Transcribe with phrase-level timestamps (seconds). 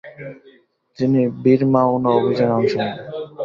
[0.99, 2.91] তিনি বির মা'উনা অভিযানে অংশ নেন।